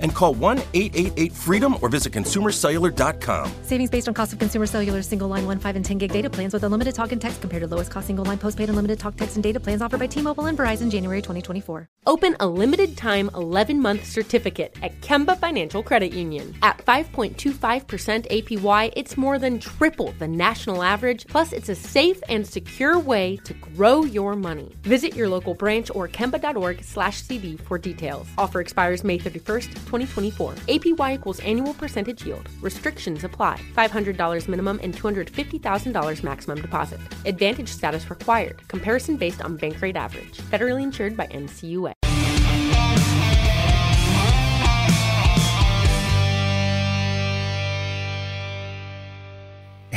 [0.00, 3.52] And call 1 888 freedom or visit consumercellular.com.
[3.62, 6.28] Savings based on cost of consumer cellular single line 1, 5, and 10 gig data
[6.28, 9.16] plans with unlimited talk and text compared to lowest cost single line postpaid unlimited talk,
[9.16, 11.88] text, and data plans offered by T Mobile and Verizon January 2024.
[12.06, 16.54] Open a limited time 11 month certificate at Kemba Financial Credit Union.
[16.62, 22.46] At 5.25% APY, it's more than triple the national average, plus, it's a safe and
[22.46, 24.74] secure way to grow your money.
[24.82, 28.26] Visit your local branch or kemba.org slash CD for details.
[28.38, 29.87] Offer expires May 31st.
[29.88, 30.54] 2024.
[30.68, 32.48] APY equals annual percentage yield.
[32.60, 33.60] Restrictions apply.
[33.76, 37.00] $500 minimum and $250,000 maximum deposit.
[37.26, 38.66] Advantage status required.
[38.68, 40.38] Comparison based on bank rate average.
[40.38, 41.92] Federally insured by NCUA.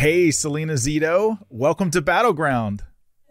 [0.01, 1.37] Hey, Salena Zito.
[1.51, 2.81] Welcome to Battleground.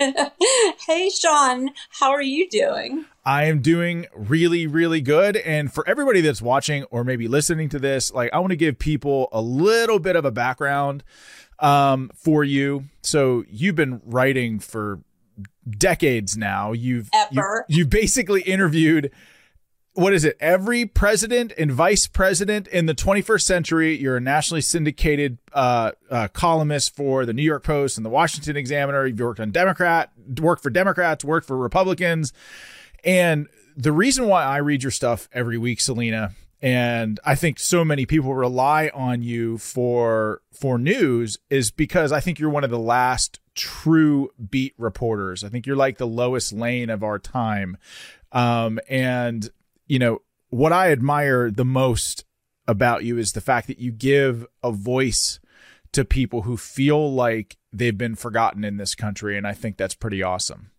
[0.87, 1.71] hey, Sean.
[1.91, 3.05] How are you doing?
[3.25, 5.37] I am doing really, really good.
[5.37, 8.79] And for everybody that's watching or maybe listening to this, like I want to give
[8.79, 11.05] people a little bit of a background
[11.59, 12.85] um, for you.
[13.03, 15.01] So you've been writing for
[15.69, 16.73] decades now.
[16.73, 19.11] You've you, you've basically interviewed
[19.95, 20.37] what is it?
[20.41, 23.97] Every president and vice president in the 21st century.
[23.97, 28.57] You're a nationally syndicated uh, uh, columnist for the New York Post and the Washington
[28.57, 29.07] Examiner.
[29.07, 32.33] You've worked on Democrat, worked for Democrats, worked for Republicans.
[33.05, 36.33] And the reason why I read your stuff every week, Salena,
[36.63, 42.21] and I think so many people rely on you for for news is because I
[42.21, 45.43] think you're one of the last true beat reporters.
[45.43, 47.79] I think you're like the Lois Lane of our time.
[48.33, 49.51] Um, and
[49.91, 52.25] you know what I admire the most
[52.69, 55.41] about you is the fact that you give a voice
[55.93, 59.97] to people who feel like they've been forgotten in this country, and I think that's
[59.97, 60.71] pretty awesome.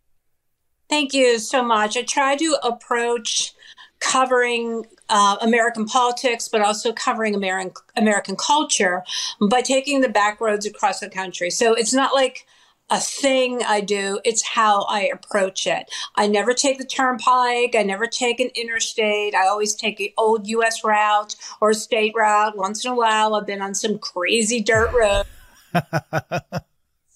[0.90, 1.98] Thank you so much.
[1.98, 3.54] I try to approach
[4.00, 9.04] covering uh, American politics, but also covering American American culture
[9.50, 11.50] by taking the back roads across the country.
[11.50, 12.46] So it's not like
[12.92, 15.90] a thing I do, it's how I approach it.
[16.16, 19.34] I never take the turnpike, I never take an interstate.
[19.34, 22.58] I always take an old US route or a state route.
[22.58, 25.26] Once in a while, I've been on some crazy dirt road.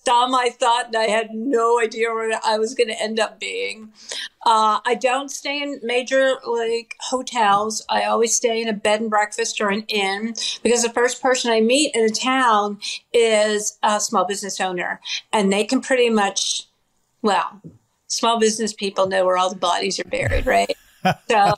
[0.06, 3.40] some I thought and I had no idea where I was going to end up
[3.40, 3.92] being.
[4.46, 7.84] Uh, I don't stay in major like hotels.
[7.90, 11.52] I always stay in a bed and breakfast or an inn because the first person
[11.52, 12.80] I meet in a town
[13.14, 15.02] is a small business owner,
[15.34, 16.68] and they can pretty much,
[17.22, 17.62] well,
[18.08, 20.76] small business people know where all the bodies are buried, right?
[21.30, 21.54] So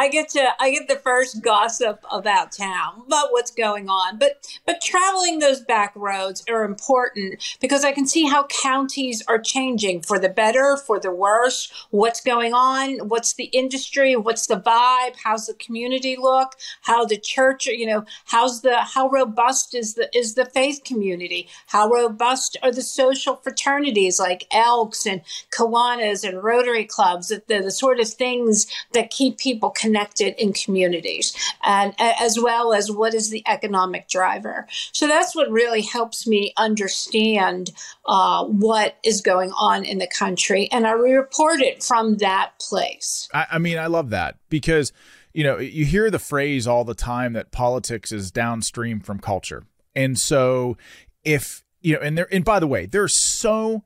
[0.00, 4.18] I get to I get the first gossip about town about what's going on.
[4.18, 9.38] But but traveling those back roads are important because I can see how counties are
[9.38, 14.60] changing for the better, for the worse, what's going on, what's the industry, what's the
[14.60, 19.94] vibe, how's the community look, how the church, you know, how's the how robust is
[19.94, 21.46] the is the faith community?
[21.66, 25.20] How robust are the social fraternities like Elks and
[25.52, 30.40] Kiwanis and Rotary clubs, the, the, the sort of things that keep people connected connected
[30.40, 31.34] in communities,
[31.64, 34.68] and as well as what is the economic driver.
[34.92, 37.70] So that's what really helps me understand
[38.06, 43.28] uh, what is going on in the country, and I report it from that place.
[43.34, 44.92] I, I mean, I love that because
[45.32, 49.64] you know you hear the phrase all the time that politics is downstream from culture,
[49.96, 50.76] and so
[51.24, 53.82] if you know, and there, and by the way, there's so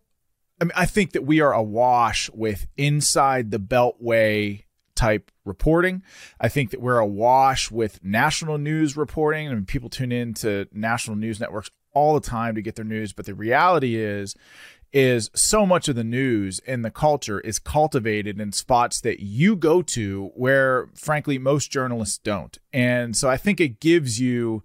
[0.60, 4.63] I mean, I think that we are awash with inside the beltway
[4.94, 6.02] type reporting.
[6.40, 9.48] I think that we're awash with national news reporting.
[9.48, 12.84] I mean, people tune in to national news networks all the time to get their
[12.84, 14.34] news, but the reality is
[14.92, 19.56] is so much of the news and the culture is cultivated in spots that you
[19.56, 22.58] go to where frankly most journalists don't.
[22.72, 24.62] And so I think it gives you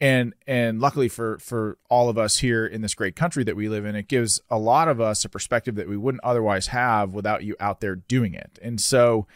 [0.00, 3.68] and and luckily for for all of us here in this great country that we
[3.68, 7.14] live in it gives a lot of us a perspective that we wouldn't otherwise have
[7.14, 8.58] without you out there doing it.
[8.62, 9.26] And so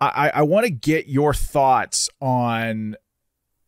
[0.00, 2.96] i i want to get your thoughts on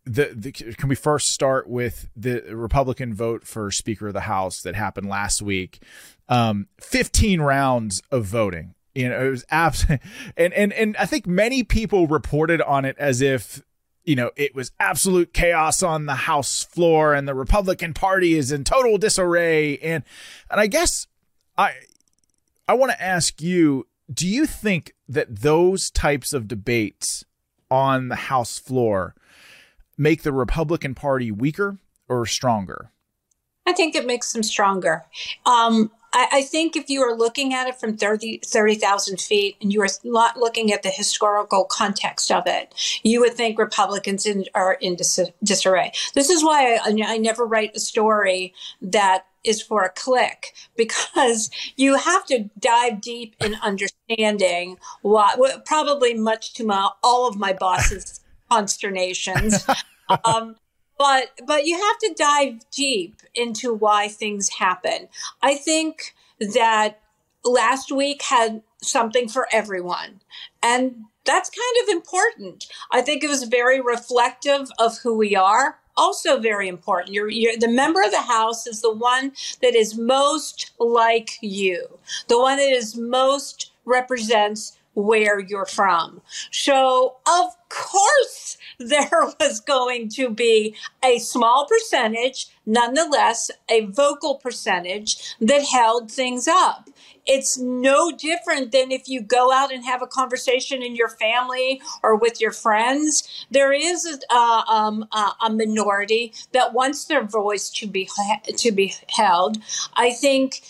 [0.04, 4.62] the, the can we first start with the republican vote for speaker of the house
[4.62, 5.80] that happened last week?
[6.28, 8.74] Um 15 rounds of voting.
[8.94, 9.86] You know it was abs
[10.36, 13.62] and and and i think many people reported on it as if
[14.06, 18.52] you know, it was absolute chaos on the House floor and the Republican Party is
[18.52, 19.76] in total disarray.
[19.78, 20.04] And
[20.50, 21.08] and I guess
[21.58, 21.72] I
[22.68, 27.24] I want to ask you, do you think that those types of debates
[27.68, 29.16] on the House floor
[29.98, 32.92] make the Republican Party weaker or stronger?
[33.66, 35.04] I think it makes them stronger.
[35.44, 39.70] Um, I, I, think if you are looking at it from 30,000 30, feet and
[39.70, 44.46] you are not looking at the historical context of it, you would think Republicans in,
[44.54, 45.92] are in dis- disarray.
[46.14, 51.50] This is why I, I never write a story that is for a click because
[51.76, 57.52] you have to dive deep in understanding what probably much to my all of my
[57.52, 58.20] bosses
[58.50, 59.66] consternations
[60.24, 60.56] um,
[60.98, 65.08] but but you have to dive deep into why things happen.
[65.42, 67.00] I think that
[67.44, 70.20] last week had something for everyone.
[70.62, 72.66] And that's kind of important.
[72.92, 75.78] I think it was very reflective of who we are.
[75.96, 77.14] Also, very important.
[77.14, 79.32] You're, you're, the member of the House is the one
[79.62, 86.22] that is most like you, the one that is most represents where you're from.
[86.50, 95.36] So, of course, there was going to be a small percentage, nonetheless, a vocal percentage
[95.40, 96.88] that held things up.
[97.26, 101.82] It's no different than if you go out and have a conversation in your family
[102.02, 103.46] or with your friends.
[103.50, 108.08] There is a, um, a minority that wants their voice to be
[108.58, 109.58] to be held.
[109.94, 110.62] I think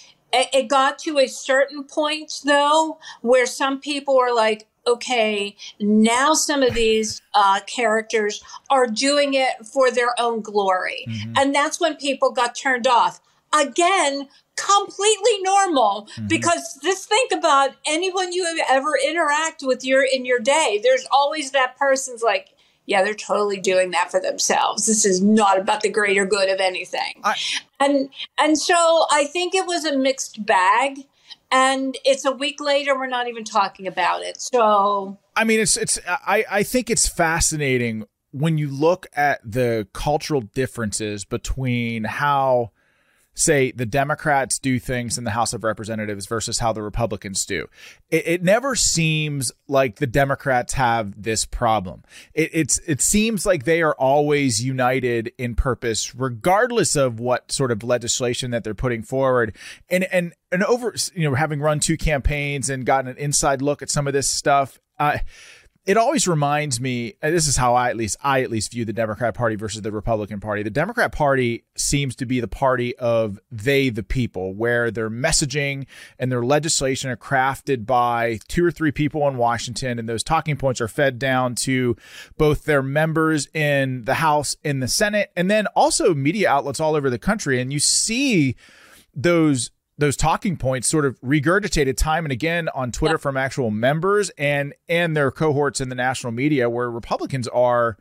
[0.53, 6.63] it got to a certain point though where some people were like okay now some
[6.63, 11.33] of these uh, characters are doing it for their own glory mm-hmm.
[11.37, 13.21] and that's when people got turned off
[13.59, 16.27] again completely normal mm-hmm.
[16.29, 21.51] because just think about anyone you ever interact with your in your day there's always
[21.51, 22.56] that person's like
[22.87, 24.87] yeah, they're totally doing that for themselves.
[24.87, 27.21] This is not about the greater good of anything.
[27.23, 27.35] I,
[27.81, 31.01] and and so I think it was a mixed bag.
[31.53, 34.41] And it's a week later, we're not even talking about it.
[34.41, 39.87] So I mean, it's it's I I think it's fascinating when you look at the
[39.93, 42.73] cultural differences between how
[43.37, 47.67] say the Democrats do things in the House of Representatives versus how the Republicans do.
[48.11, 52.03] It, it never seems like the Democrats have this problem.
[52.35, 57.71] It, it's it seems like they are always united in purpose, regardless of what sort
[57.71, 59.55] of legislation that they're putting forward.
[59.89, 63.83] And and and over you know having run two campaigns and gotten an inside look
[63.83, 64.81] at some of this stuff.
[64.99, 65.19] Uh,
[65.87, 68.93] it always reminds me this is how I at least I at least view the
[68.93, 70.65] Democrat Party versus the Republican Party.
[70.65, 75.87] The Democrat Party seems to be the party of they the people where their messaging
[76.19, 80.57] and their legislation are crafted by two or three people in Washington and those talking
[80.57, 81.97] points are fed down to
[82.37, 86.97] both their members in the House in the Senate and then also media outlets all
[86.97, 88.57] over the country and you see
[89.15, 94.31] those those talking points sort of regurgitated time and again on Twitter from actual members
[94.39, 97.97] and and their cohorts in the national media where Republicans are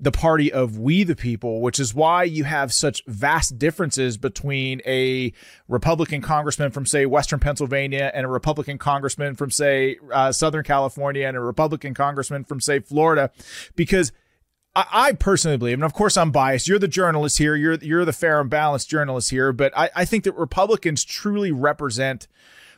[0.00, 4.80] the party of we the people, which is why you have such vast differences between
[4.86, 5.32] a
[5.68, 11.26] Republican congressman from, say, Western Pennsylvania and a Republican congressman from, say, uh, Southern California
[11.26, 13.30] and a Republican congressman from, say, Florida,
[13.76, 14.10] because
[14.74, 16.68] I, I, personally believe, and of course I'm biased.
[16.68, 17.56] You're the journalist here.
[17.56, 19.52] You're you're the fair and balanced journalist here.
[19.52, 22.28] But I, I think that Republicans truly represent,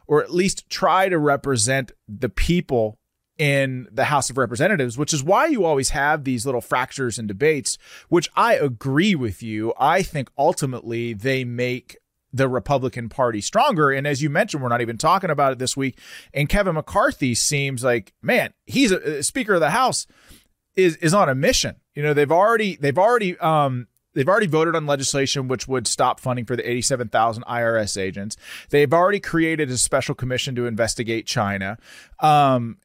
[0.06, 2.98] or at least try to represent, the people
[3.38, 7.28] in the House of Representatives, which is why you always have these little fractures and
[7.28, 7.76] debates.
[8.08, 9.74] Which I agree with you.
[9.78, 11.98] I think ultimately they make
[12.32, 13.90] the Republican Party stronger.
[13.90, 15.98] And as you mentioned, we're not even talking about it this week.
[16.32, 20.06] And Kevin McCarthy seems like, man, he's a, a Speaker of the House
[20.74, 21.76] is is on a mission.
[21.94, 26.20] You know, they've already they've already um they've already voted on legislation which would stop
[26.20, 28.36] funding for the 87,000 IRS agents.
[28.70, 31.78] They've already created a special commission to investigate China.
[32.20, 32.78] Um,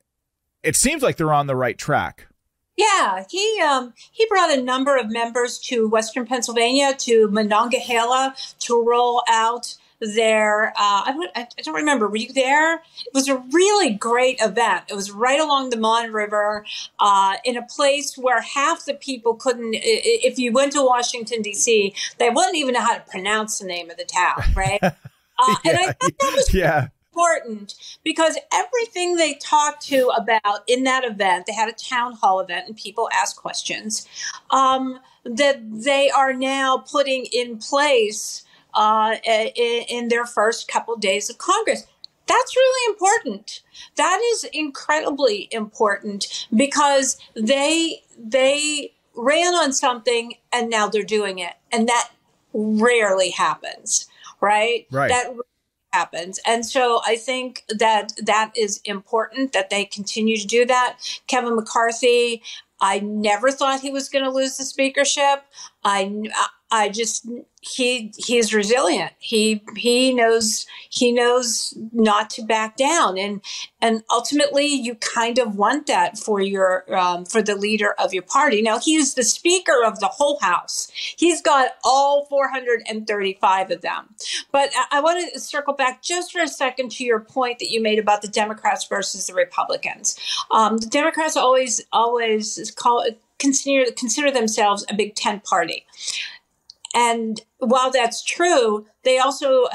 [0.63, 2.27] it seems like they're on the right track.
[2.75, 8.85] Yeah, he um, he brought a number of members to Western Pennsylvania to Monongahela to
[8.87, 10.69] roll out there.
[10.69, 12.07] Uh, I, I, don't remember.
[12.07, 12.75] Were you there?
[12.75, 14.85] It was a really great event.
[14.89, 16.65] It was right along the Mon River,
[16.99, 19.73] uh, in a place where half the people couldn't.
[19.73, 23.89] If you went to Washington D.C., they wouldn't even know how to pronounce the name
[23.89, 24.79] of the town, right?
[24.81, 24.91] Uh,
[25.39, 26.87] yeah, and I thought that was yeah
[27.17, 27.73] important
[28.03, 32.67] because everything they talked to about in that event, they had a town hall event
[32.67, 34.07] and people asked questions,
[34.51, 38.45] um, that they are now putting in place
[38.77, 41.86] uh, in, in their first couple days of Congress.
[42.27, 43.62] That's really important.
[43.96, 51.53] That is incredibly important because they they ran on something and now they're doing it,
[51.72, 52.12] and that
[52.53, 54.07] rarely happens,
[54.41, 54.86] right?
[54.91, 55.10] Right.
[55.10, 55.34] That
[55.93, 56.39] happens.
[56.46, 60.98] And so I think that that is important that they continue to do that.
[61.27, 62.43] Kevin McCarthy,
[62.81, 65.46] I never thought he was going to lose the speakership.
[65.84, 66.29] I
[66.69, 67.25] I just
[67.62, 69.13] he he's resilient.
[69.19, 73.41] He he knows he knows not to back down, and
[73.81, 78.24] and ultimately you kind of want that for your um, for the leader of your
[78.24, 78.62] party.
[78.62, 80.91] Now he is the speaker of the whole house.
[80.93, 84.15] He's got all 435 of them.
[84.51, 87.69] But I, I want to circle back just for a second to your point that
[87.69, 90.17] you made about the Democrats versus the Republicans.
[90.51, 93.05] Um, the Democrats always always call
[93.39, 95.86] consider consider themselves a Big Tent party.
[96.97, 99.67] And while that's true, they also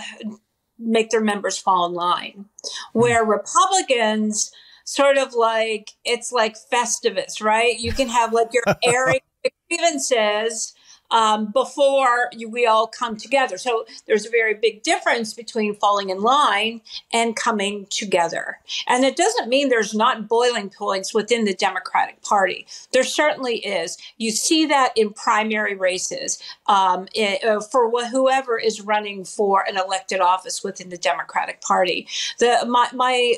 [0.77, 2.47] make their members fall in line.
[2.93, 4.51] Where Republicans
[4.85, 7.79] sort of like it's like Festivus, right?
[7.79, 9.21] You can have like your airing
[9.69, 10.75] grievances
[11.13, 13.59] um, before you, we all come together.
[13.59, 16.81] So there's a very big difference between falling in line
[17.13, 18.59] and coming together.
[18.89, 22.67] And it doesn't mean there's not boiling points within the Democratic Party.
[22.93, 23.99] There certainly is.
[24.17, 29.65] You see that in primary races um, it, uh, for wh- whoever is running for
[29.69, 32.09] an elected office within the Democratic Party.
[32.39, 33.35] The my, my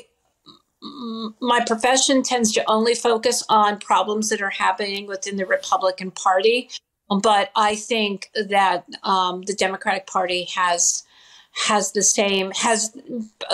[1.41, 6.69] my profession tends to only focus on problems that are happening within the Republican Party.
[7.09, 11.03] But I think that um, the Democratic Party has
[11.55, 12.95] has the same has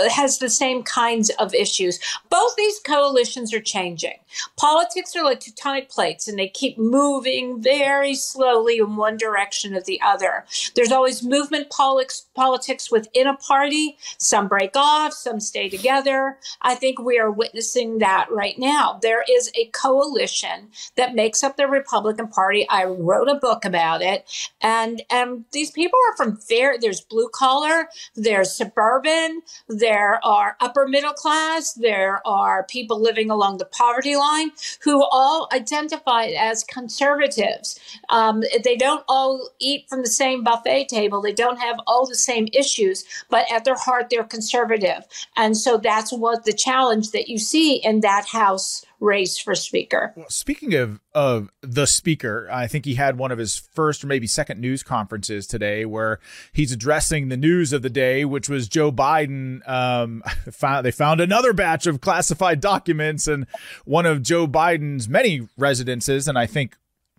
[0.09, 1.99] has the same kinds of issues.
[2.29, 4.17] Both these coalitions are changing.
[4.57, 9.81] Politics are like tectonic plates and they keep moving very slowly in one direction or
[9.81, 10.45] the other.
[10.75, 13.97] There's always movement politics politics within a party.
[14.17, 16.37] Some break off, some stay together.
[16.61, 18.99] I think we are witnessing that right now.
[19.01, 22.67] There is a coalition that makes up the Republican Party.
[22.69, 24.25] I wrote a book about it.
[24.61, 30.87] And and these people are from fair there's blue collar, there's suburban, there are upper
[30.87, 34.51] middle class, there are people living along the poverty line
[34.83, 37.79] who all identify as conservatives.
[38.09, 42.15] Um, they don't all eat from the same buffet table, they don't have all the
[42.15, 45.05] same issues, but at their heart, they're conservative.
[45.35, 50.13] And so that's what the challenge that you see in that House race for speaker.
[50.15, 54.07] Well, speaking of of the speaker, I think he had one of his first or
[54.07, 56.19] maybe second news conferences today where
[56.53, 59.67] he's addressing the news of the day, which was Joe Biden.
[59.67, 63.47] Um, found they found another batch of classified documents and
[63.83, 66.77] one of Joe Biden's many residences, and I think.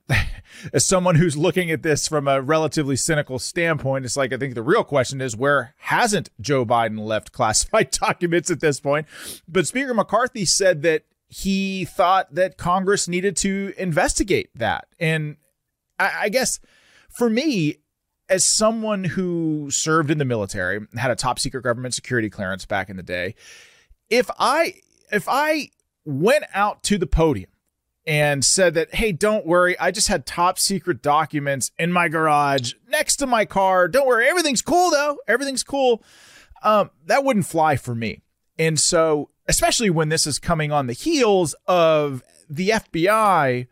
[0.75, 4.55] As someone who's looking at this from a relatively cynical standpoint, it's like I think
[4.55, 9.07] the real question is where hasn't Joe Biden left classified documents at this point?
[9.49, 14.87] But Speaker McCarthy said that he thought that Congress needed to investigate that.
[15.01, 15.39] And
[15.99, 16.61] I, I, guess
[17.09, 17.79] for me,
[18.29, 22.67] as someone who served in the military, and had a top secret government security clearance
[22.67, 23.35] back in the day,
[24.11, 24.75] if I
[25.11, 25.71] if I
[26.05, 27.49] went out to the podium
[28.07, 32.75] and said that, hey, don't worry, I just had top secret documents in my garage
[32.91, 33.89] next to my car.
[33.89, 35.17] Don't worry, everything's cool though.
[35.27, 36.03] Everything's cool.
[36.63, 38.21] Um, that wouldn't fly for me.
[38.59, 43.67] And so especially when this is coming on the heels of the FBI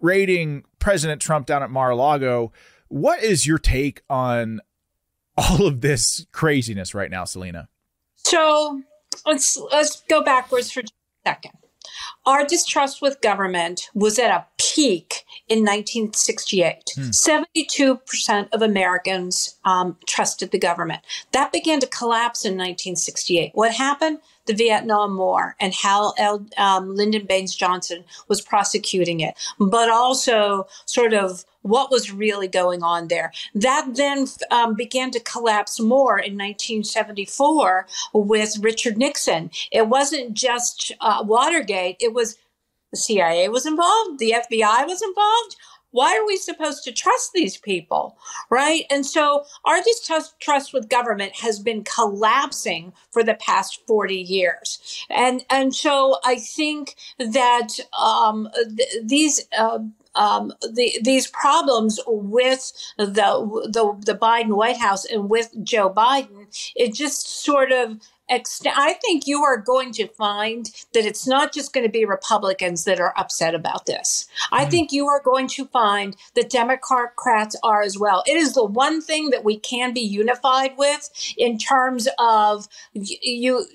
[0.00, 2.52] raiding President Trump down at Mar-a-Lago.
[2.88, 4.60] What is your take on
[5.36, 7.68] all of this craziness right now, Salena?
[8.16, 8.82] So
[9.26, 10.84] let's let's go backwards for a
[11.24, 11.52] second.
[12.26, 16.92] Our distrust with government was at a peak in 1968.
[16.94, 17.10] Hmm.
[17.10, 21.02] 72% of Americans um, trusted the government.
[21.32, 23.52] That began to collapse in 1968.
[23.54, 24.18] What happened?
[24.50, 26.12] The Vietnam War and how
[26.58, 32.82] um, Lyndon Baines Johnson was prosecuting it, but also sort of what was really going
[32.82, 33.30] on there.
[33.54, 39.52] That then um, began to collapse more in 1974 with Richard Nixon.
[39.70, 42.36] It wasn't just uh, Watergate, it was
[42.90, 45.54] the CIA was involved, the FBI was involved.
[45.92, 48.16] Why are we supposed to trust these people
[48.50, 48.84] right?
[48.90, 55.06] And so our distrust trust with government has been collapsing for the past 40 years.
[55.10, 59.80] And and so i think that um, th- these uh,
[60.14, 66.46] um, the, these problems with the, the the Biden White House and with Joe Biden,
[66.74, 71.52] it just sort of extent, I think you are going to find that it's not
[71.52, 74.28] just going to be Republicans that are upset about this.
[74.52, 74.70] I mm.
[74.70, 78.22] think you are going to find that Democrats are as well.
[78.26, 83.66] It is the one thing that we can be unified with in terms of you.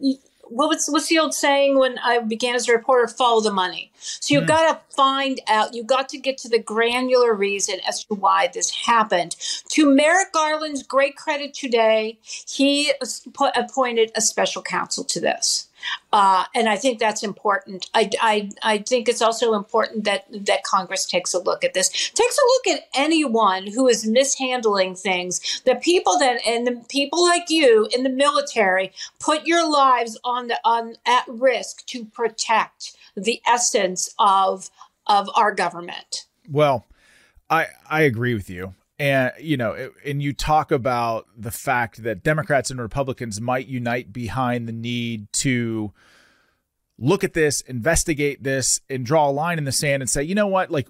[0.00, 0.18] you
[0.50, 3.06] what was what's the old saying when I began as a reporter?
[3.08, 3.90] Follow the money.
[4.00, 4.48] So you've mm.
[4.48, 5.74] got to find out.
[5.74, 9.36] You've got to get to the granular reason as to why this happened.
[9.70, 12.92] To Merrick Garland's great credit today, he
[13.54, 15.68] appointed a special counsel to this.
[16.12, 17.88] Uh, and I think that's important.
[17.94, 21.88] I, I, I think it's also important that, that Congress takes a look at this,
[21.88, 25.62] takes a look at anyone who is mishandling things.
[25.64, 30.48] The people that and the people like you in the military put your lives on
[30.48, 34.70] the on at risk to protect the essence of
[35.06, 36.26] of our government.
[36.48, 36.86] Well,
[37.48, 42.22] I I agree with you and you know and you talk about the fact that
[42.22, 45.92] democrats and republicans might unite behind the need to
[46.98, 50.34] look at this investigate this and draw a line in the sand and say you
[50.34, 50.70] know what?
[50.70, 50.86] Like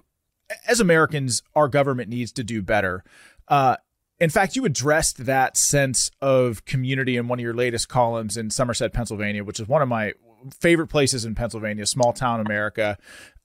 [0.67, 3.03] as americans our government needs to do better.
[3.47, 3.77] Uh,
[4.19, 8.49] in fact you addressed that sense of community in one of your latest columns in
[8.49, 10.11] somerset pennsylvania which is one of my
[10.59, 12.97] favorite places in pennsylvania small town america.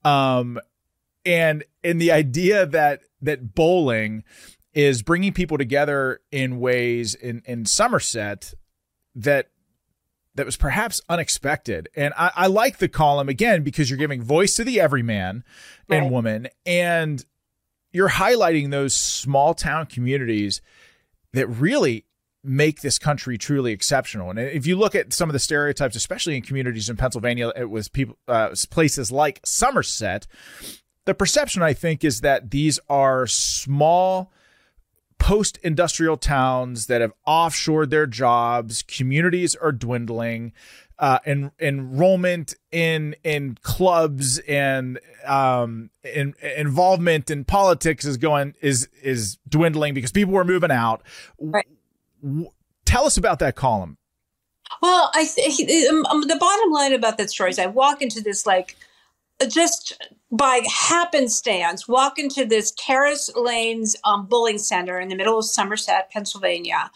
[0.04, 0.58] Um,
[1.25, 4.25] and and the idea that that bowling
[4.76, 8.52] is bringing people together in ways in in Somerset
[9.14, 9.49] that
[10.35, 11.88] that was perhaps unexpected.
[11.97, 15.45] And I, I like the column again because you're giving voice to the everyman
[15.88, 15.97] right.
[15.97, 17.25] and woman, and
[17.90, 20.61] you're highlighting those small town communities
[21.33, 22.04] that really
[22.45, 24.28] make this country truly exceptional.
[24.28, 27.71] And if you look at some of the stereotypes, especially in communities in Pennsylvania, it
[27.71, 30.26] was people uh, places like Somerset.
[31.06, 34.33] The perception, I think, is that these are small
[35.18, 40.52] post industrial towns that have offshored their jobs, communities are dwindling.
[40.99, 48.88] Uh, en- enrollment in in clubs and um, in, involvement in politics is going is
[49.02, 51.02] is dwindling because people are moving out.
[51.38, 51.66] Right.
[52.22, 52.50] W-
[52.87, 53.98] tell us about that column.
[54.81, 55.52] Well, I think
[55.90, 58.76] um, the bottom line about that story is I walk into this like
[59.49, 59.92] just
[60.31, 66.11] by happenstance walk into this terrace lanes um, bowling center in the middle of somerset
[66.11, 66.90] pennsylvania.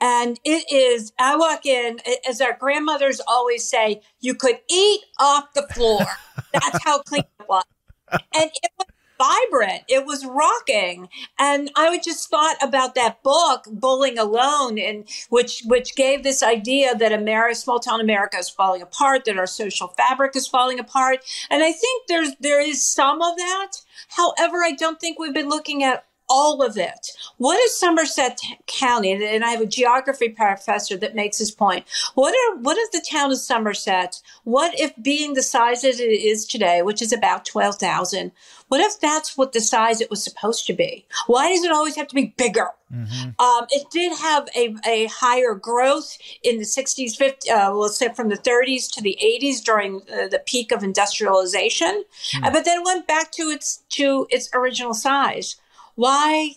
[0.00, 5.52] And it is i walk in as our grandmothers always say you could eat off
[5.54, 6.04] the floor.
[6.52, 7.64] That's how clean it was.
[8.12, 8.86] And it was
[9.18, 9.82] vibrant.
[9.88, 11.08] It was rocking.
[11.38, 16.94] And I just thought about that book, Bowling Alone, and which which gave this idea
[16.94, 21.20] that America, small town America is falling apart, that our social fabric is falling apart.
[21.50, 23.72] And I think there's there is some of that.
[24.08, 27.10] However, I don't think we've been looking at all of it.
[27.38, 29.12] What is Somerset County?
[29.12, 31.84] And I have a geography professor that makes this point.
[32.14, 34.20] What are what is the town of Somerset?
[34.44, 38.32] What if being the size that it is today, which is about twelve thousand?
[38.68, 41.06] What if that's what the size it was supposed to be?
[41.26, 42.70] Why does it always have to be bigger?
[42.92, 43.44] Mm-hmm.
[43.44, 48.12] Um, it did have a, a higher growth in the 60s, 50s, uh, we'll say
[48.14, 52.44] from the 30s to the 80s during uh, the peak of industrialization, mm-hmm.
[52.44, 55.56] uh, but then went back to its to its original size.
[55.94, 56.56] Why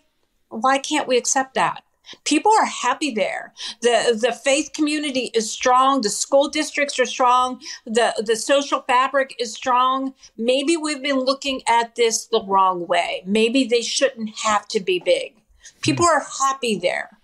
[0.49, 1.83] why can't we accept that?
[2.23, 3.53] People are happy there.
[3.81, 9.35] The the faith community is strong, the school districts are strong, the the social fabric
[9.39, 10.13] is strong.
[10.37, 13.23] Maybe we've been looking at this the wrong way.
[13.25, 15.35] Maybe they shouldn't have to be big.
[15.81, 16.17] People hmm.
[16.17, 17.16] are happy there.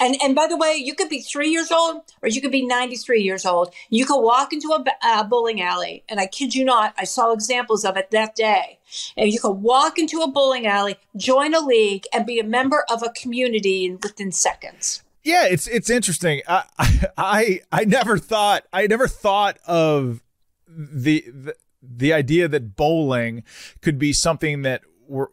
[0.00, 2.66] And and by the way, you could be three years old or you could be
[2.66, 3.72] 93 years old.
[3.90, 7.32] You could walk into a, a bowling alley, and I kid you not, I saw
[7.32, 8.78] examples of it that day.
[9.16, 12.84] And you could walk into a bowling alley, join a league, and be a member
[12.90, 15.02] of a community within seconds.
[15.22, 16.42] Yeah, it's it's interesting.
[16.48, 16.64] I
[17.16, 20.22] I I never thought I never thought of
[20.66, 23.44] the, the the idea that bowling
[23.80, 25.30] could be something that were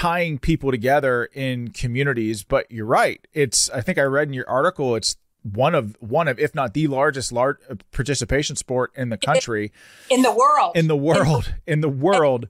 [0.00, 2.42] tying people together in communities.
[2.42, 3.26] But you're right.
[3.34, 6.74] It's I think I read in your article it's one of one of if not
[6.74, 9.72] the largest large uh, participation sport in the country
[10.10, 12.46] in the world in the world in the world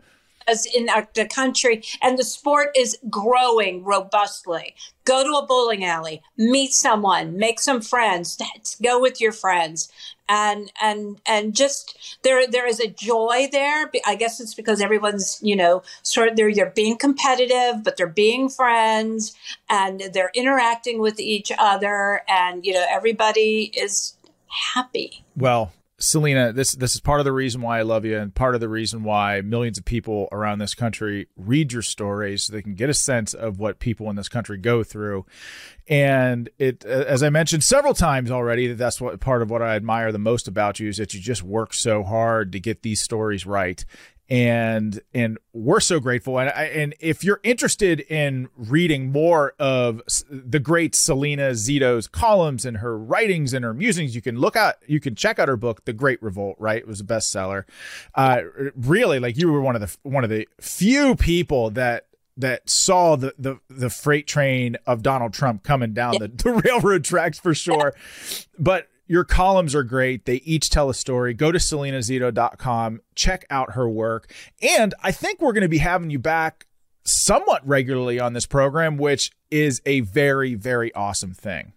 [0.48, 4.74] as in the country, and the sport is growing robustly.
[5.04, 8.38] Go to a bowling alley, meet someone, make some friends,
[8.82, 9.92] go with your friends,
[10.30, 13.90] and and and just there there is a joy there.
[14.06, 18.06] I guess it's because everyone's you know sort of they're they're being competitive, but they're
[18.06, 19.36] being friends,
[19.68, 24.14] and they're interacting with each other, and you know everybody is
[24.74, 25.24] happy.
[25.36, 28.54] Well, Salena, this this is part of the reason why I love you, and part
[28.54, 32.62] of the reason why millions of people around this country read your stories, so they
[32.62, 35.26] can get a sense of what people in this country go through.
[35.86, 39.76] And it, uh, as I mentioned several times already, that's what part of what I
[39.76, 43.02] admire the most about you is that you just work so hard to get these
[43.02, 43.84] stories right,
[44.30, 46.38] and and we're so grateful.
[46.38, 52.76] And and if you're interested in reading more of the great Salena Zito's columns and
[52.76, 55.84] her writings and her musings you can look out you can check out her book
[55.84, 56.78] The Great Revolt right?
[56.78, 57.64] It was a bestseller.
[58.14, 58.42] Uh
[58.76, 63.16] really like you were one of the one of the few people that that saw
[63.16, 67.54] the the, the freight train of Donald Trump coming down the, the railroad tracks for
[67.54, 67.94] sure.
[68.58, 70.25] But your columns are great.
[70.25, 71.35] They each tell a story.
[71.35, 74.33] Go to salenazito.com, check out her work.
[74.62, 76.68] And I think we're going to be having you back
[77.03, 81.73] somewhat regularly on this program, which is a very, very awesome thing.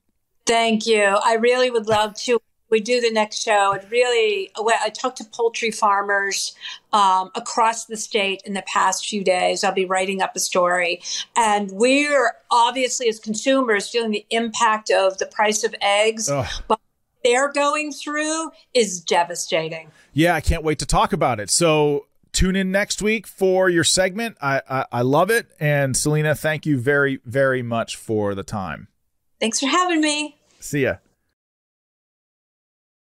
[0.46, 1.02] Thank you.
[1.02, 2.40] I really would love to.
[2.70, 3.72] We do the next show.
[3.74, 6.56] It really, I talked to poultry farmers
[6.92, 9.64] um, across the state in the past few days.
[9.64, 11.02] I'll be writing up a story.
[11.36, 16.30] And we're obviously, as consumers, feeling the impact of the price of eggs.
[16.30, 16.48] Ugh.
[16.68, 16.80] But
[17.24, 19.92] they're going through is devastating.
[20.14, 21.50] Yeah, I can't wait to talk about it.
[21.50, 24.38] So tune in next week for your segment.
[24.42, 25.52] I, I, I love it.
[25.60, 28.88] And Salena, thank you very, very much for the time.
[29.40, 30.38] Thanks for having me.
[30.60, 30.96] See ya.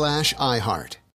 [0.00, 0.99] slash iHeart.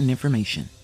[0.00, 0.79] important information.